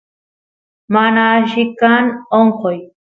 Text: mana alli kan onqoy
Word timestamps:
mana 0.93 1.21
alli 1.35 1.63
kan 1.79 2.05
onqoy 2.39 2.77